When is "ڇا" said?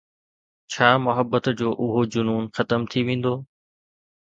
0.75-0.87